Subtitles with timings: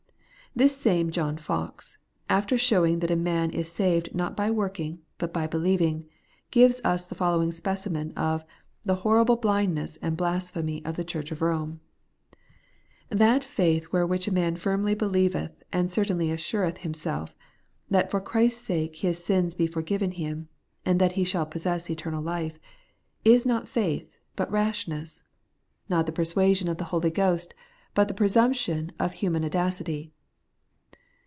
[0.53, 1.95] This same John Fox:e,
[2.29, 6.09] after showing that a man is saved not by working, but by believing,
[6.51, 8.43] gives us the following specimen of
[8.83, 11.79] 'the horrible blindness and blasphemy' of the Church of Home:'
[13.23, 17.33] That faith wherewith a man firmly believeth and certainly assureth himself,
[17.89, 20.49] that for Christ's sake his sins be forgiven him,
[20.85, 22.59] and that he shall possess eternal life,
[23.23, 25.23] is not faith, but rashness;
[25.87, 27.51] not the persuasion of the Hie Pardon and the Peace made sure.
[27.55, 27.55] 149 Holy Ghost,
[27.95, 30.11] but the presumptian of human audacity.''